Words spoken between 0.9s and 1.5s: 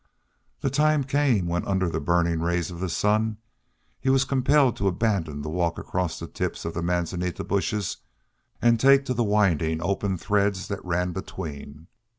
came